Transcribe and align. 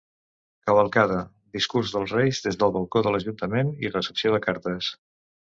Cavalcada, 0.69 1.17
discurs 1.57 1.91
dels 1.97 2.13
reis 2.15 2.39
des 2.47 2.57
del 2.65 2.73
balcó 2.79 3.05
de 3.09 3.13
l'Ajuntament 3.17 3.71
i 3.85 3.93
recepció 3.99 4.35
de 4.39 4.43
cartes. 4.49 4.91